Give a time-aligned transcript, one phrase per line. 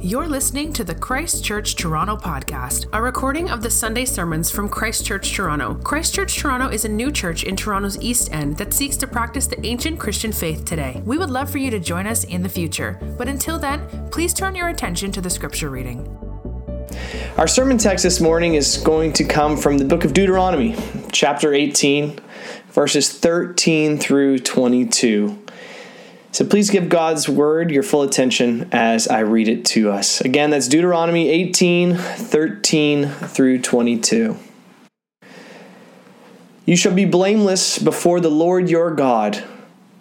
[0.00, 4.68] You're listening to the Christ Church Toronto podcast, a recording of the Sunday sermons from
[4.68, 5.74] Christ Church Toronto.
[5.84, 9.46] Christ Church Toronto is a new church in Toronto's East End that seeks to practice
[9.46, 11.00] the ancient Christian faith today.
[11.04, 14.34] We would love for you to join us in the future, but until then, please
[14.34, 16.04] turn your attention to the scripture reading.
[17.38, 20.76] Our sermon text this morning is going to come from the book of Deuteronomy,
[21.12, 22.18] chapter 18,
[22.70, 25.44] verses 13 through 22.
[26.34, 30.20] So please give God's word your full attention as I read it to us.
[30.20, 34.36] Again, that's Deuteronomy 18 13 through 22.
[36.66, 39.44] You shall be blameless before the Lord your God,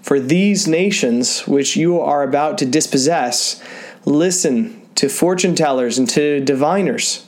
[0.02, 3.62] for these nations which you are about to dispossess
[4.04, 7.28] listen to fortune tellers and to diviners.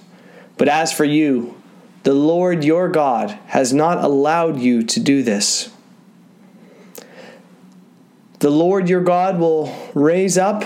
[0.58, 1.62] But as for you,
[2.02, 5.70] the Lord your God has not allowed you to do this.
[8.39, 10.63] The Lord your God will raise up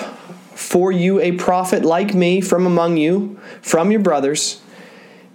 [0.60, 4.62] for you a prophet like me from among you, from your brothers.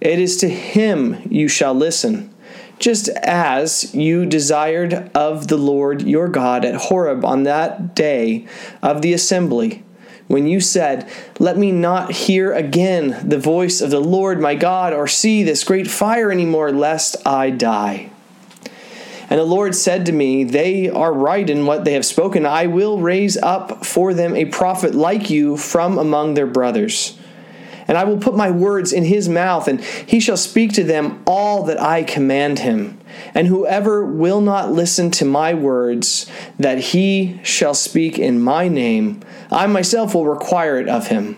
[0.01, 2.33] It is to him you shall listen,
[2.77, 8.45] just as you desired of the Lord your God at Horeb on that day
[8.83, 9.83] of the assembly,
[10.27, 14.91] when you said, Let me not hear again the voice of the Lord my God,
[14.91, 18.11] or see this great fire any more, lest I die.
[19.29, 22.45] And the Lord said to me, They are right in what they have spoken.
[22.45, 27.17] I will raise up for them a prophet like you from among their brothers.
[27.87, 31.21] And I will put my words in his mouth, and he shall speak to them
[31.27, 32.99] all that I command him.
[33.33, 39.21] And whoever will not listen to my words that he shall speak in my name,
[39.51, 41.37] I myself will require it of him.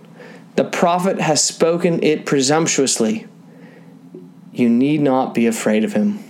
[0.55, 3.27] The prophet has spoken it presumptuously.
[4.51, 6.23] You need not be afraid of him.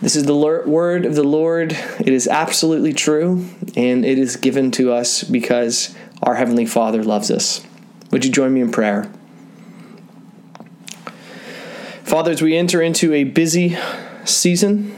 [0.00, 1.72] This is the word of the Lord.
[1.72, 7.30] It is absolutely true, and it is given to us because our Heavenly Father loves
[7.30, 7.66] us.
[8.10, 9.10] Would you join me in prayer?
[12.04, 13.76] Father, as we enter into a busy
[14.24, 14.96] season,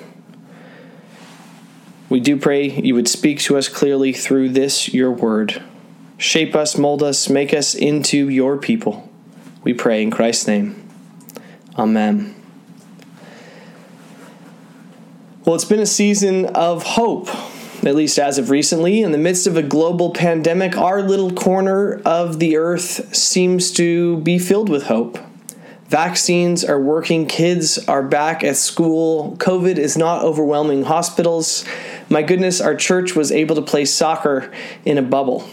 [2.08, 5.62] we do pray you would speak to us clearly through this, your word.
[6.20, 9.08] Shape us, mold us, make us into your people.
[9.64, 10.86] We pray in Christ's name.
[11.78, 12.34] Amen.
[15.46, 17.34] Well, it's been a season of hope,
[17.82, 19.00] at least as of recently.
[19.00, 24.18] In the midst of a global pandemic, our little corner of the earth seems to
[24.18, 25.18] be filled with hope.
[25.88, 31.64] Vaccines are working, kids are back at school, COVID is not overwhelming hospitals.
[32.10, 34.52] My goodness, our church was able to play soccer
[34.84, 35.48] in a bubble.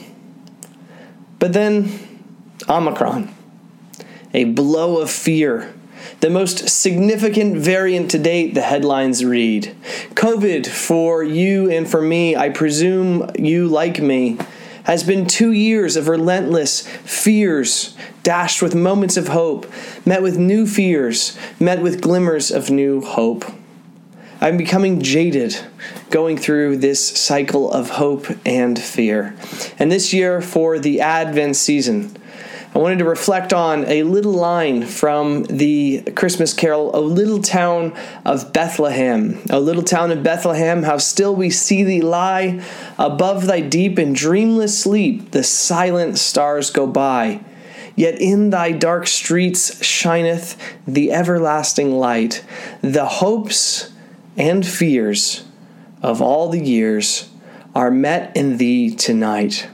[1.40, 2.00] But then,
[2.68, 3.34] Omicron,
[4.34, 5.74] a blow of fear.
[6.20, 9.76] The most significant variant to date, the headlines read.
[10.14, 14.38] COVID for you and for me, I presume you like me,
[14.84, 19.72] has been two years of relentless fears, dashed with moments of hope,
[20.06, 23.44] met with new fears, met with glimmers of new hope.
[24.40, 25.58] I'm becoming jaded
[26.12, 29.36] going through this cycle of hope and fear.
[29.80, 32.16] And this year, for the Advent season,
[32.76, 37.98] I wanted to reflect on a little line from the Christmas carol, O Little Town
[38.26, 39.42] of Bethlehem.
[39.50, 42.64] O little town of Bethlehem, how still we see thee lie.
[43.00, 47.44] Above thy deep and dreamless sleep, the silent stars go by.
[47.96, 50.56] Yet in thy dark streets shineth
[50.86, 52.46] the everlasting light.
[52.82, 53.92] The hopes
[54.38, 55.44] and fears
[56.02, 57.30] of all the years
[57.76, 59.68] are met in thee tonight.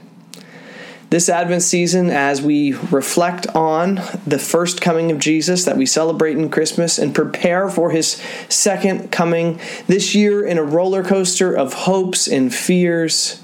[1.10, 6.36] This Advent season, as we reflect on the first coming of Jesus that we celebrate
[6.36, 11.72] in Christmas and prepare for his second coming, this year in a roller coaster of
[11.72, 13.40] hopes and fears,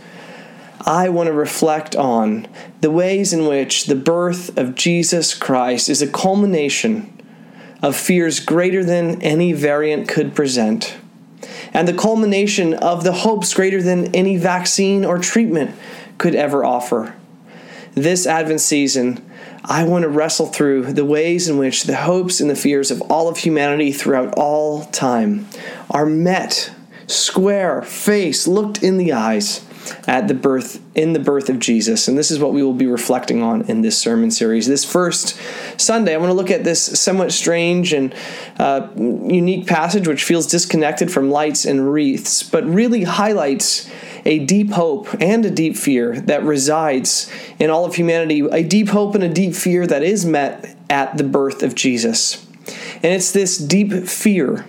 [0.81, 2.49] I want to reflect on
[2.81, 7.23] the ways in which the birth of Jesus Christ is a culmination
[7.82, 10.96] of fears greater than any variant could present
[11.72, 15.75] and the culmination of the hopes greater than any vaccine or treatment
[16.19, 17.14] could ever offer.
[17.94, 19.25] This Advent season,
[19.64, 23.02] I want to wrestle through the ways in which the hopes and the fears of
[23.02, 25.49] all of humanity throughout all time
[25.90, 26.72] are met,
[27.06, 29.64] square, face, looked in the eyes,
[30.06, 32.08] at the birth in the birth of Jesus.
[32.08, 34.66] And this is what we will be reflecting on in this sermon series.
[34.66, 35.38] This first
[35.76, 38.14] Sunday, I want to look at this somewhat strange and
[38.58, 43.90] uh, unique passage which feels disconnected from lights and wreaths, but really highlights
[44.24, 48.88] a deep hope and a deep fear that resides in all of humanity, a deep
[48.88, 52.46] hope and a deep fear that is met at the birth of Jesus.
[52.96, 54.66] And it's this deep fear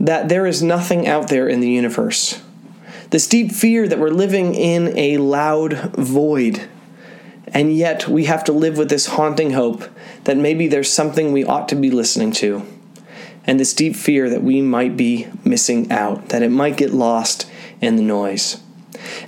[0.00, 2.41] that there is nothing out there in the universe.
[3.12, 6.66] This deep fear that we're living in a loud void.
[7.48, 9.84] And yet we have to live with this haunting hope
[10.24, 12.66] that maybe there's something we ought to be listening to.
[13.44, 17.46] And this deep fear that we might be missing out, that it might get lost
[17.82, 18.62] in the noise.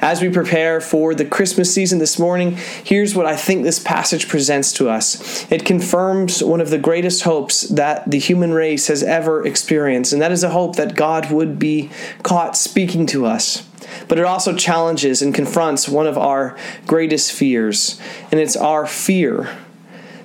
[0.01, 4.29] As we prepare for the Christmas season this morning, here's what I think this passage
[4.29, 5.51] presents to us.
[5.51, 10.23] It confirms one of the greatest hopes that the human race has ever experienced, and
[10.23, 11.91] that is a hope that God would be
[12.23, 13.67] caught speaking to us.
[14.09, 16.57] But it also challenges and confronts one of our
[16.87, 18.01] greatest fears,
[18.31, 19.51] and it's our fear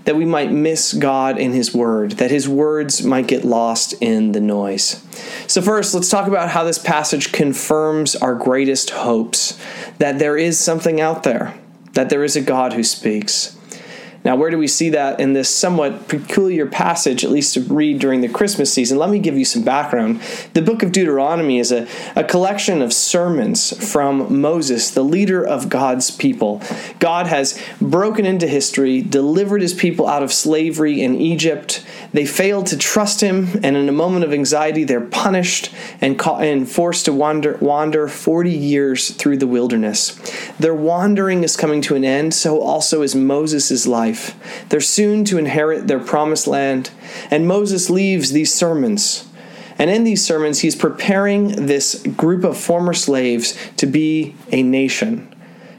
[0.09, 4.31] that we might miss God in His Word, that His words might get lost in
[4.31, 5.05] the noise.
[5.45, 9.55] So, first, let's talk about how this passage confirms our greatest hopes
[9.99, 11.53] that there is something out there,
[11.93, 13.55] that there is a God who speaks.
[14.25, 17.99] Now, where do we see that in this somewhat peculiar passage, at least to read
[17.99, 18.97] during the Christmas season?
[18.97, 20.21] Let me give you some background.
[20.53, 21.87] The book of Deuteronomy is a,
[22.17, 26.61] a collection of sermons from Moses, the leader of God's people.
[26.99, 31.85] God has broken into history, delivered his people out of slavery in Egypt.
[32.11, 36.43] They failed to trust him, and in a moment of anxiety, they're punished and, caught,
[36.43, 40.19] and forced to wander, wander 40 years through the wilderness.
[40.59, 44.65] Their wandering is coming to an end, so also is Moses' life life.
[44.69, 46.91] They're soon to inherit their promised land.
[47.29, 49.27] And Moses leaves these sermons.
[49.77, 55.33] And in these sermons, he's preparing this group of former slaves to be a nation.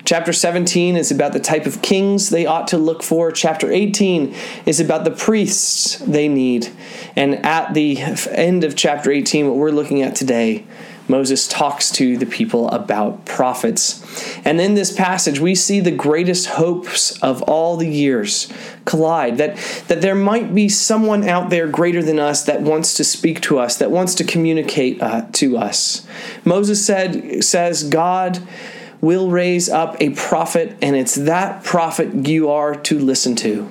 [0.05, 3.31] Chapter 17 is about the type of kings they ought to look for.
[3.31, 4.35] Chapter 18
[4.65, 6.69] is about the priests they need.
[7.15, 7.99] And at the
[8.31, 10.65] end of chapter 18, what we're looking at today
[11.11, 14.03] Moses talks to the people about prophets.
[14.45, 18.51] And in this passage, we see the greatest hopes of all the years
[18.85, 19.57] collide that,
[19.89, 23.59] that there might be someone out there greater than us that wants to speak to
[23.59, 26.07] us, that wants to communicate uh, to us.
[26.45, 28.41] Moses said, says, God
[29.01, 33.71] will raise up a prophet, and it's that prophet you are to listen to.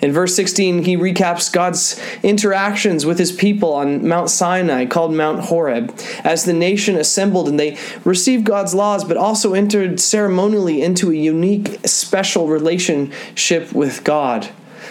[0.00, 5.40] In verse 16, he recaps God's interactions with his people on Mount Sinai, called Mount
[5.40, 5.94] Horeb,
[6.24, 11.16] as the nation assembled and they received God's laws, but also entered ceremonially into a
[11.16, 14.48] unique, special relationship with God.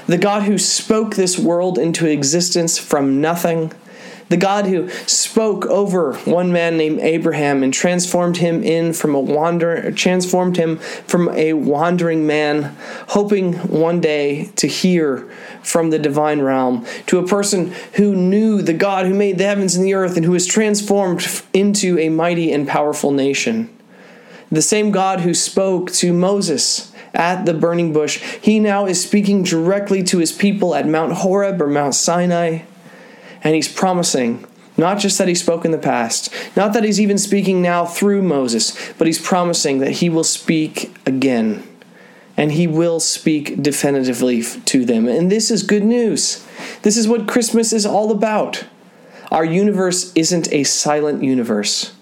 [0.08, 3.72] The God who spoke this world into existence from nothing
[4.30, 9.20] the God who spoke over one man named Abraham and transformed him in from a
[9.20, 12.76] wander transformed him from a wandering man
[13.10, 15.30] hoping one day to hear
[15.64, 19.76] from the divine realm to a person who knew the God who made the heavens
[19.76, 23.70] and the earth and who was transformed into a mighty and powerful nation.
[24.52, 29.44] The same God who spoke to Moses at the burning bush he now is speaking
[29.44, 32.60] directly to his people at Mount Horeb or Mount Sinai
[33.44, 34.46] and he's promising
[34.78, 38.22] not just that he spoke in the past, not that he's even speaking now through
[38.22, 41.64] Moses, but he's promising that he will speak again.
[42.40, 45.08] And he will speak definitively to them.
[45.08, 46.46] And this is good news.
[46.84, 48.64] This is what Christmas is all about.
[49.32, 51.96] Our universe isn't a silent universe.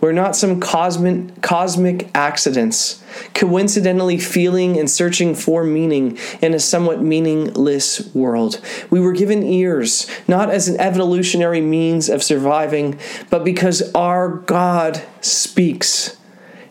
[0.00, 3.02] We're not some cosmic, cosmic accidents,
[3.34, 8.60] coincidentally feeling and searching for meaning in a somewhat meaningless world.
[8.88, 15.02] We were given ears, not as an evolutionary means of surviving, but because our God
[15.20, 16.16] speaks,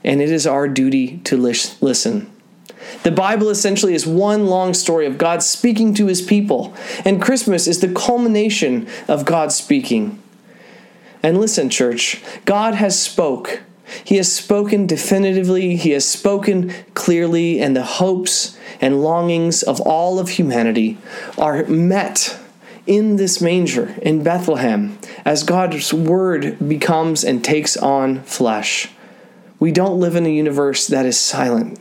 [0.03, 2.31] and it is our duty to listen.
[3.03, 6.73] The Bible essentially is one long story of God speaking to his people,
[7.05, 10.19] and Christmas is the culmination of God speaking.
[11.21, 13.61] And listen, church, God has spoke.
[14.03, 20.19] He has spoken definitively, he has spoken clearly, and the hopes and longings of all
[20.19, 20.97] of humanity
[21.37, 22.37] are met
[22.85, 28.89] in this manger in Bethlehem as God's word becomes and takes on flesh.
[29.59, 31.79] We don't live in a universe that is silent.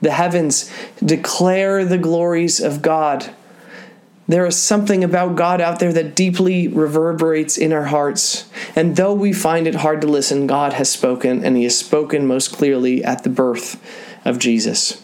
[0.00, 0.72] The heavens
[1.04, 3.30] declare the glories of God.
[4.30, 8.48] There is something about God out there that deeply reverberates in our hearts.
[8.76, 12.28] And though we find it hard to listen, God has spoken, and He has spoken
[12.28, 13.82] most clearly at the birth
[14.24, 15.02] of Jesus.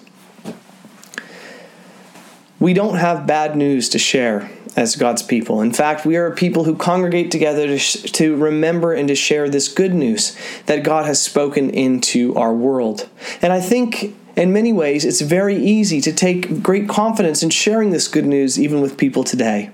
[2.60, 5.60] We don't have bad news to share as God's people.
[5.60, 9.16] In fact, we are a people who congregate together to, sh- to remember and to
[9.16, 13.08] share this good news that God has spoken into our world.
[13.42, 17.90] And I think in many ways it's very easy to take great confidence in sharing
[17.90, 19.70] this good news even with people today.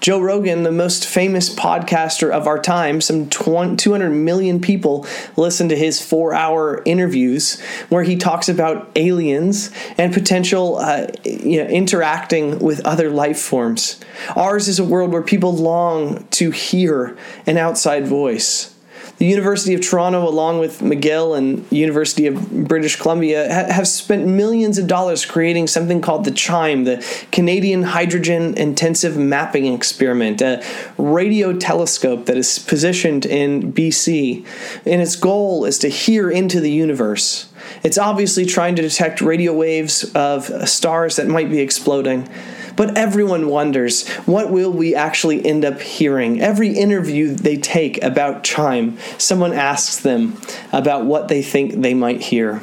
[0.00, 5.06] Joe Rogan, the most famous podcaster of our time, some 200 million people
[5.36, 7.58] listen to his four hour interviews
[7.88, 13.98] where he talks about aliens and potential uh, you know, interacting with other life forms.
[14.36, 18.73] Ours is a world where people long to hear an outside voice.
[19.18, 24.26] The University of Toronto, along with McGill and University of British Columbia, ha- have spent
[24.26, 30.64] millions of dollars creating something called the CHIME, the Canadian Hydrogen Intensive Mapping Experiment, a
[30.98, 34.44] radio telescope that is positioned in BC.
[34.84, 37.48] And its goal is to hear into the universe.
[37.82, 42.28] It's obviously trying to detect radio waves of stars that might be exploding.
[42.76, 46.40] But everyone wonders what will we actually end up hearing?
[46.40, 50.40] Every interview they take about Chime, someone asks them
[50.72, 52.62] about what they think they might hear.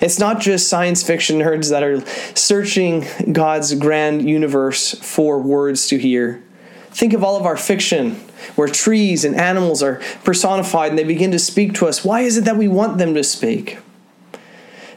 [0.00, 2.00] It's not just science fiction nerds that are
[2.34, 6.42] searching God's grand universe for words to hear.
[6.90, 8.12] Think of all of our fiction
[8.54, 12.04] where trees and animals are personified and they begin to speak to us.
[12.04, 13.78] Why is it that we want them to speak?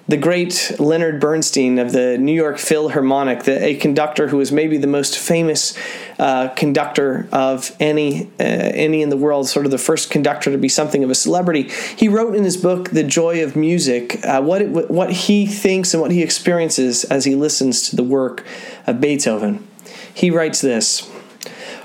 [0.08, 4.78] The great Leonard Bernstein of the New York Philharmonic, the, a conductor who is maybe
[4.78, 5.78] the most famous
[6.18, 10.58] uh, conductor of any uh, any in the world, sort of the first conductor to
[10.58, 11.70] be something of a celebrity.
[11.98, 15.94] He wrote in his book *The Joy of Music* uh, what it, what he thinks
[15.94, 18.46] and what he experiences as he listens to the work
[18.86, 19.68] of Beethoven.
[20.14, 21.10] He writes this: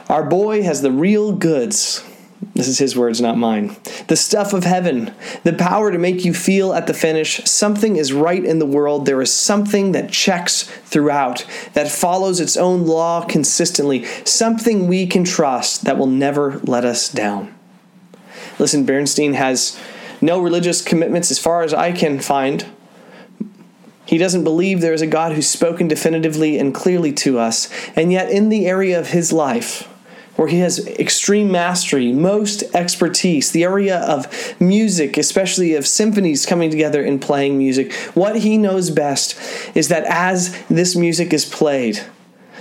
[0.08, 2.04] "Our boy has the real goods."
[2.54, 3.76] This is his words, not mine.
[4.08, 8.12] The stuff of heaven, the power to make you feel at the finish something is
[8.12, 9.06] right in the world.
[9.06, 15.24] There is something that checks throughout, that follows its own law consistently, something we can
[15.24, 17.54] trust that will never let us down.
[18.58, 19.80] Listen, Bernstein has
[20.20, 22.66] no religious commitments as far as I can find.
[24.04, 28.12] He doesn't believe there is a God who's spoken definitively and clearly to us, and
[28.12, 29.88] yet in the area of his life,
[30.36, 34.26] where he has extreme mastery, most expertise, the area of
[34.60, 37.92] music, especially of symphonies coming together and playing music.
[38.14, 39.38] What he knows best
[39.74, 42.00] is that as this music is played,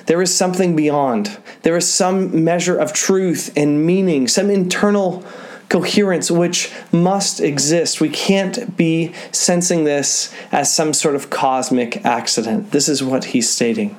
[0.07, 1.37] there is something beyond.
[1.61, 5.25] There is some measure of truth and meaning, some internal
[5.69, 8.01] coherence which must exist.
[8.01, 12.71] We can't be sensing this as some sort of cosmic accident.
[12.71, 13.95] This is what he's stating.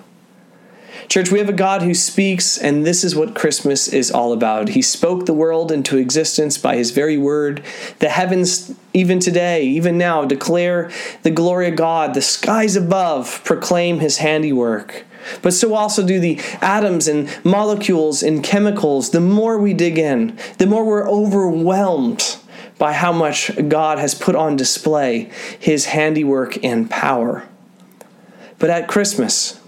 [1.08, 4.70] Church, we have a God who speaks, and this is what Christmas is all about.
[4.70, 7.62] He spoke the world into existence by his very word.
[7.98, 10.90] The heavens, even today, even now, declare
[11.22, 12.14] the glory of God.
[12.14, 15.04] The skies above proclaim his handiwork.
[15.40, 19.10] But so also do the atoms and molecules and chemicals.
[19.10, 22.38] The more we dig in, the more we're overwhelmed
[22.78, 27.46] by how much God has put on display his handiwork and power.
[28.58, 29.60] But at Christmas,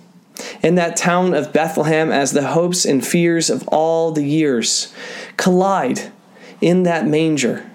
[0.62, 4.92] in that town of Bethlehem as the hopes and fears of all the years
[5.36, 6.12] collide
[6.60, 7.68] in that manger.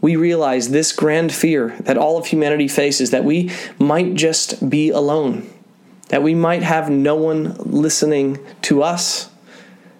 [0.00, 4.90] We realize this grand fear that all of humanity faces that we might just be
[4.90, 5.48] alone,
[6.08, 9.30] that we might have no one listening to us,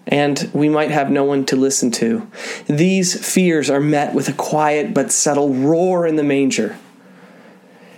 [0.07, 2.27] and we might have no one to listen to.
[2.67, 6.77] These fears are met with a quiet but subtle roar in the manger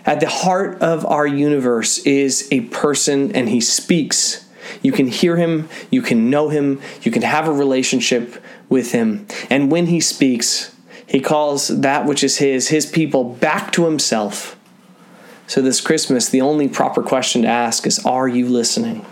[0.05, 4.49] at the heart of our universe is a person, and he speaks.
[4.83, 9.27] You can hear him, you can know him, you can have a relationship with him.
[9.51, 10.75] And when he speaks,
[11.07, 14.59] he calls that which is his, his people, back to himself.
[15.47, 19.05] So, this Christmas, the only proper question to ask is Are you listening?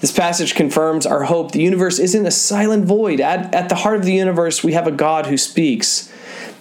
[0.00, 1.52] This passage confirms our hope.
[1.52, 3.20] The universe isn't a silent void.
[3.20, 6.11] At, at the heart of the universe, we have a God who speaks.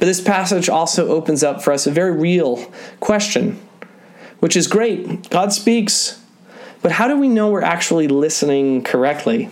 [0.02, 3.62] But this passage also opens up for us a very real question,
[4.40, 5.30] which is great.
[5.30, 6.20] God speaks,
[6.82, 9.52] but how do we know we're actually listening correctly?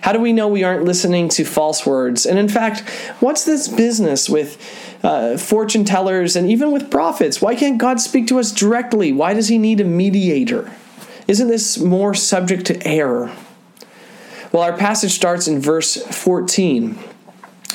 [0.00, 2.24] How do we know we aren't listening to false words?
[2.24, 2.80] And in fact,
[3.20, 4.56] what's this business with
[5.02, 7.42] uh, fortune tellers and even with prophets?
[7.42, 9.12] Why can't God speak to us directly?
[9.12, 10.72] Why does he need a mediator?
[11.28, 13.36] Isn't this more subject to error?
[14.50, 16.98] Well, our passage starts in verse 14.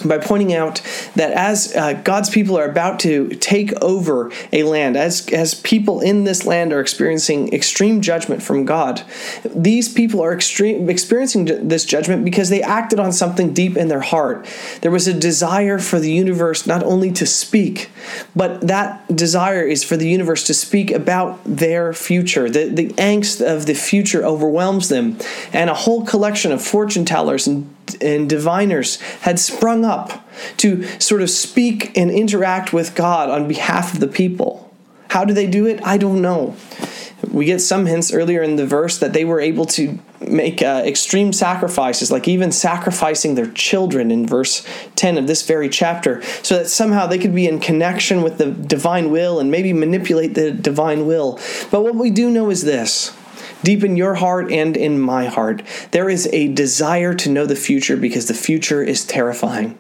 [0.04, 0.82] By pointing out
[1.16, 6.02] that as uh, God's people are about to take over a land, as, as people
[6.02, 9.04] in this land are experiencing extreme judgment from God,
[9.46, 14.02] these people are extreme, experiencing this judgment because they acted on something deep in their
[14.02, 14.48] heart.
[14.82, 17.90] There was a desire for the universe not only to speak,
[18.36, 22.50] but that desire is for the universe to speak about their future.
[22.50, 25.18] The, the angst of the future overwhelms them,
[25.54, 30.27] and a whole collection of fortune tellers and and diviners had sprung up
[30.58, 34.74] to sort of speak and interact with God on behalf of the people.
[35.10, 35.80] How do they do it?
[35.84, 36.56] I don't know.
[37.32, 40.84] We get some hints earlier in the verse that they were able to make uh,
[40.86, 44.65] extreme sacrifices, like even sacrificing their children in verse
[44.96, 48.51] 10 of this very chapter, so that somehow they could be in connection with the
[48.51, 51.39] divine will and maybe manipulate the divine will.
[51.72, 53.15] But what we do know is this
[53.65, 57.55] deep in your heart and in my heart, there is a desire to know the
[57.55, 59.77] future because the future is terrifying.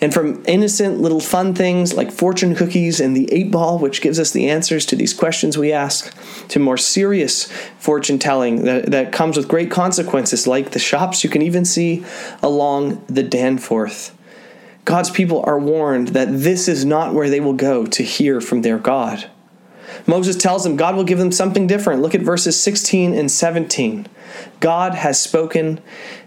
[0.00, 4.20] And from innocent little fun things like fortune cookies and the eight ball, which gives
[4.20, 6.14] us the answers to these questions we ask,
[6.48, 11.30] to more serious fortune telling that, that comes with great consequences, like the shops you
[11.30, 12.04] can even see
[12.42, 14.16] along the Danforth.
[14.84, 18.60] God's people are warned that this is not where they will go to hear from
[18.60, 19.30] their God.
[20.06, 22.02] Moses tells them God will give them something different.
[22.02, 24.06] Look at verses 16 and 17.
[24.60, 25.80] God has spoken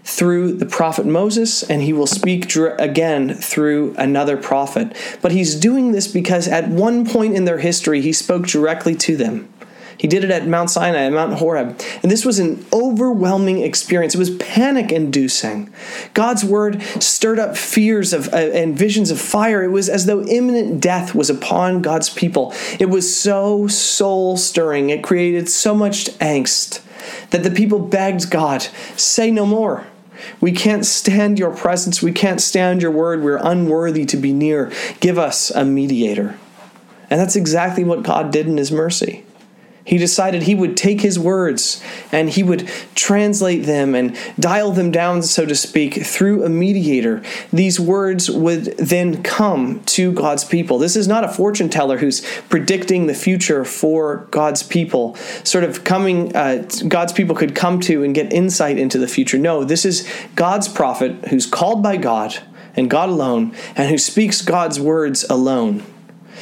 [0.04, 4.96] through the prophet Moses, and he will speak again through another prophet.
[5.20, 9.16] But he's doing this because at one point in their history, he spoke directly to
[9.16, 9.52] them.
[9.98, 11.80] He did it at Mount Sinai, at Mount Horeb.
[12.02, 14.14] And this was an overwhelming experience.
[14.14, 15.72] It was panic inducing.
[16.14, 19.64] God's word stirred up fears of, uh, and visions of fire.
[19.64, 22.54] It was as though imminent death was upon God's people.
[22.78, 24.90] It was so soul stirring.
[24.90, 26.80] It created so much angst
[27.30, 28.62] that the people begged God,
[28.96, 29.86] say no more.
[30.40, 32.02] We can't stand your presence.
[32.02, 33.22] We can't stand your word.
[33.22, 34.72] We're unworthy to be near.
[35.00, 36.38] Give us a mediator.
[37.10, 39.24] And that's exactly what God did in his mercy.
[39.88, 44.90] He decided he would take his words and he would translate them and dial them
[44.90, 47.22] down, so to speak, through a mediator.
[47.54, 50.78] These words would then come to God's people.
[50.78, 55.84] This is not a fortune teller who's predicting the future for God's people, sort of
[55.84, 59.38] coming, uh, God's people could come to and get insight into the future.
[59.38, 62.36] No, this is God's prophet who's called by God
[62.76, 65.82] and God alone and who speaks God's words alone.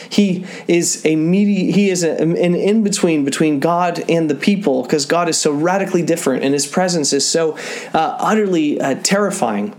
[0.08, 4.82] He is a medi- he is a, an in between between God and the people
[4.82, 7.56] because God is so radically different and his presence is so
[7.94, 9.74] uh, utterly uh, terrifying.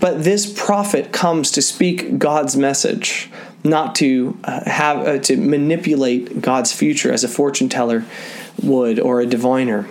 [0.00, 3.30] But this prophet comes to speak God's message,
[3.62, 8.04] not to uh, have uh, to manipulate God's future as a fortune teller
[8.62, 9.88] would or a diviner.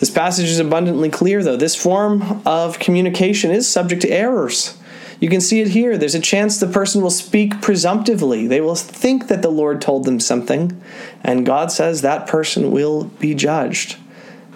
[0.00, 1.56] This passage is abundantly clear, though.
[1.56, 4.76] This form of communication is subject to errors.
[5.24, 5.96] You can see it here.
[5.96, 8.46] There's a chance the person will speak presumptively.
[8.46, 10.78] They will think that the Lord told them something,
[11.22, 13.96] and God says that person will be judged.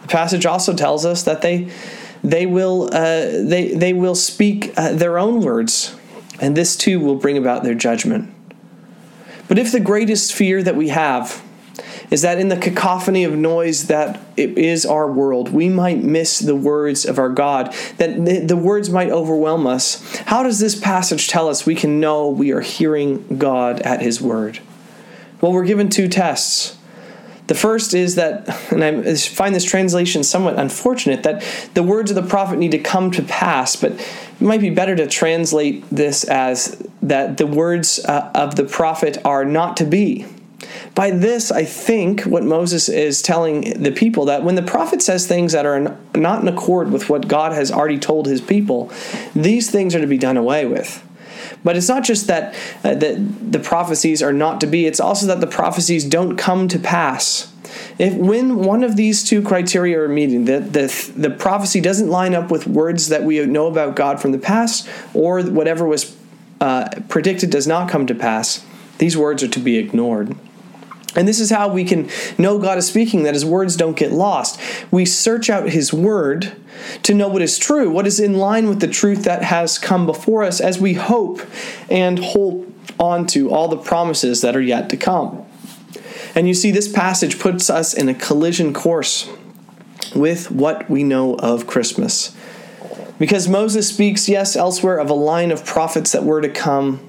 [0.02, 1.70] The passage also tells us that they
[2.22, 5.96] they will uh, they they will speak uh, their own words,
[6.38, 8.30] and this too will bring about their judgment.
[9.48, 11.42] But if the greatest fear that we have
[12.10, 16.38] is that in the cacophony of noise that it is our world, we might miss
[16.38, 20.16] the words of our God, that the words might overwhelm us.
[20.26, 24.20] How does this passage tell us we can know we are hearing God at His
[24.20, 24.60] word?
[25.40, 26.76] Well, we're given two tests.
[27.48, 32.14] The first is that, and I find this translation somewhat unfortunate, that the words of
[32.14, 36.24] the prophet need to come to pass, but it might be better to translate this
[36.24, 40.26] as that the words uh, of the prophet are not to be.
[40.98, 45.28] By this, I think what Moses is telling the people that when the prophet says
[45.28, 48.90] things that are not in accord with what God has already told his people,
[49.32, 51.00] these things are to be done away with.
[51.62, 55.28] But it's not just that, uh, that the prophecies are not to be, it's also
[55.28, 57.52] that the prophecies don't come to pass.
[57.96, 62.34] If when one of these two criteria are meeting, that the, the prophecy doesn't line
[62.34, 66.16] up with words that we know about God from the past, or whatever was
[66.60, 68.66] uh, predicted does not come to pass,
[68.98, 70.36] these words are to be ignored.
[71.16, 74.12] And this is how we can know God is speaking, that his words don't get
[74.12, 74.60] lost.
[74.90, 76.52] We search out his word
[77.02, 80.06] to know what is true, what is in line with the truth that has come
[80.06, 81.40] before us as we hope
[81.90, 85.44] and hold on to all the promises that are yet to come.
[86.34, 89.28] And you see, this passage puts us in a collision course
[90.14, 92.36] with what we know of Christmas.
[93.18, 97.00] Because Moses speaks, yes, elsewhere of a line of prophets that were to come.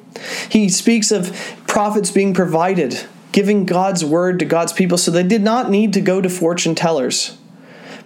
[0.49, 1.31] He speaks of
[1.67, 6.01] prophets being provided giving God's word to God's people, so they did not need to
[6.01, 7.37] go to fortune tellers.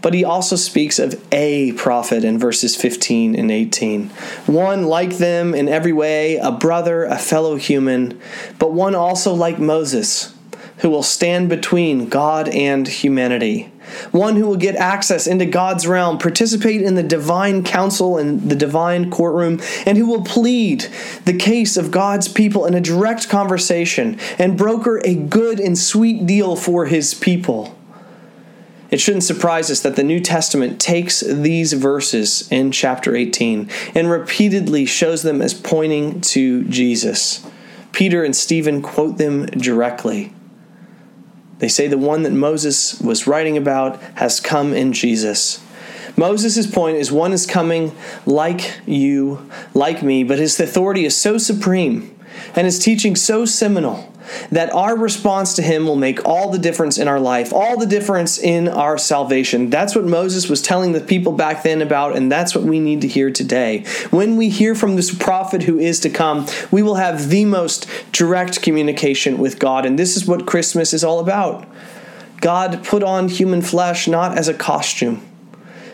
[0.03, 4.09] but he also speaks of a prophet in verses 15 and 18.
[4.45, 8.19] One like them in every way, a brother, a fellow human,
[8.59, 10.35] but one also like Moses,
[10.79, 13.71] who will stand between God and humanity.
[14.11, 18.55] One who will get access into God's realm, participate in the divine council and the
[18.55, 20.87] divine courtroom, and who will plead
[21.25, 26.25] the case of God's people in a direct conversation and broker a good and sweet
[26.25, 27.77] deal for his people.
[28.93, 34.07] It shouldn't surprise us that the New Testament takes these verses in chapter 18 and
[34.07, 37.43] repeatedly shows them as pointing to Jesus.
[37.91, 40.31] Peter and Stephen quote them directly.
[41.63, 45.63] They say the one that Moses was writing about has come in Jesus.
[46.17, 47.95] Moses' point is one is coming
[48.25, 52.19] like you, like me, but his authority is so supreme
[52.53, 54.12] and his teaching so seminal
[54.51, 57.85] that our response to him will make all the difference in our life, all the
[57.85, 59.69] difference in our salvation.
[59.69, 63.01] That's what Moses was telling the people back then about, and that's what we need
[63.01, 63.85] to hear today.
[64.09, 67.87] When we hear from this prophet who is to come, we will have the most
[68.11, 71.67] direct communication with God, and this is what Christmas is all about.
[72.41, 75.25] God put on human flesh not as a costume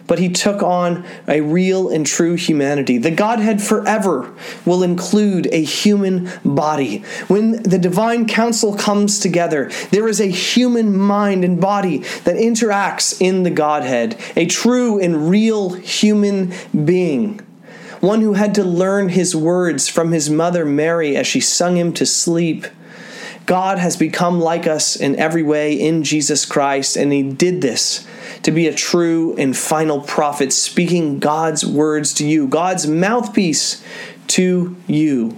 [0.10, 2.98] but he took on a real and true humanity.
[2.98, 4.34] The Godhead forever
[4.65, 7.04] will include a human body.
[7.28, 13.22] When the divine council comes together, there is a human mind and body that interacts
[13.22, 17.39] in the Godhead, a true and real human being.
[18.00, 21.93] One who had to learn his words from his mother Mary as she sung him
[21.93, 22.65] to sleep.
[23.50, 28.08] God has become like us in every way in Jesus Christ, and he did this
[28.44, 33.84] to be a true and final prophet, speaking God's words to you, God's mouthpiece
[34.28, 35.36] to you.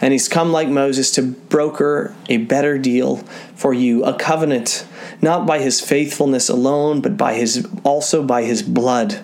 [0.00, 3.16] And he's come like Moses to broker a better deal
[3.56, 4.86] for you, a covenant,
[5.20, 9.18] not by his faithfulness alone, but by his also by his blood.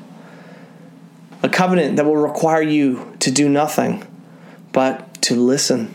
[1.45, 4.05] A covenant that will require you to do nothing
[4.73, 5.95] but to listen,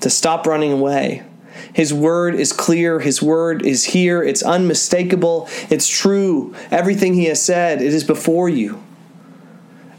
[0.00, 1.24] to stop running away,
[1.72, 3.00] his word is clear.
[3.00, 4.22] His word is here.
[4.22, 5.48] It's unmistakable.
[5.70, 6.54] It's true.
[6.70, 8.82] Everything he has said, it is before you.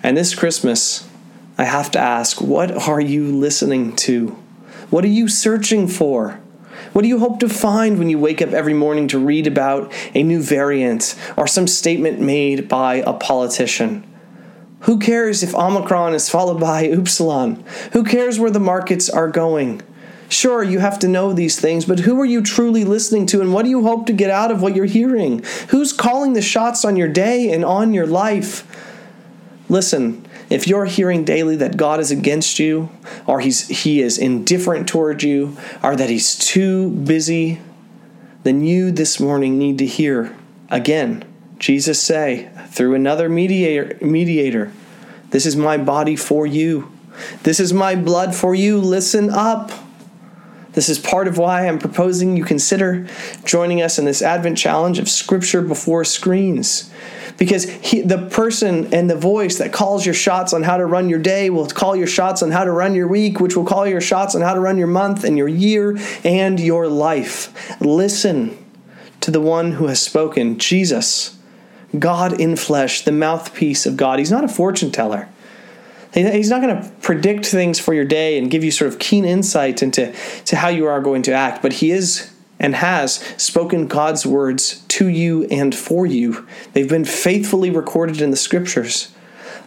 [0.03, 1.07] And this Christmas,
[1.57, 4.29] I have to ask what are you listening to?
[4.89, 6.39] What are you searching for?
[6.93, 9.91] What do you hope to find when you wake up every morning to read about
[10.13, 14.03] a new variant or some statement made by a politician?
[14.81, 17.63] Who cares if Omicron is followed by Upsilon?
[17.93, 19.81] Who cares where the markets are going?
[20.29, 23.53] Sure, you have to know these things, but who are you truly listening to and
[23.53, 25.43] what do you hope to get out of what you're hearing?
[25.69, 28.65] Who's calling the shots on your day and on your life?
[29.69, 32.89] Listen, if you're hearing daily that God is against you,
[33.25, 37.59] or he's, he is indifferent toward you, or that he's too busy,
[38.43, 40.35] then you this morning need to hear
[40.69, 41.23] again
[41.59, 44.71] Jesus say through another mediator, mediator
[45.31, 46.91] This is my body for you.
[47.43, 48.77] This is my blood for you.
[48.77, 49.71] Listen up.
[50.77, 53.07] This is part of why I'm proposing you consider
[53.43, 56.91] joining us in this Advent challenge of Scripture before screens.
[57.39, 61.09] Because he, the person and the voice that calls your shots on how to run
[61.09, 63.87] your day will call your shots on how to run your week, which will call
[63.87, 67.81] your shots on how to run your month and your year and your life.
[67.81, 68.55] Listen
[69.21, 71.39] to the one who has spoken, Jesus,
[71.97, 74.19] God in flesh, the mouthpiece of God.
[74.19, 75.27] He's not a fortune teller.
[76.17, 79.23] He's not going to predict things for your day and give you sort of keen
[79.23, 80.13] insight into
[80.45, 84.83] to how you are going to act, but he is and has spoken God's words
[84.87, 86.47] to you and for you.
[86.73, 89.13] They've been faithfully recorded in the scriptures.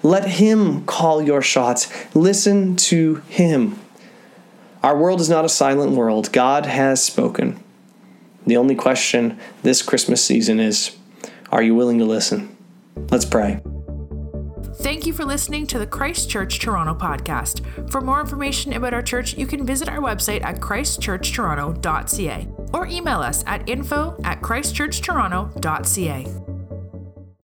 [0.02, 1.92] Let him call your shots.
[2.16, 3.78] Listen to him.
[4.82, 6.32] Our world is not a silent world.
[6.32, 7.62] God has spoken.
[8.46, 10.96] The only question this Christmas season is
[11.52, 12.56] are you willing to listen?
[13.10, 13.60] Let's pray.
[14.80, 17.90] Thank you for listening to the Christ Church Toronto podcast.
[17.90, 23.20] For more information about our church, you can visit our website at christchurchtoronto.ca or email
[23.20, 26.49] us at info at christchurchtoronto.ca.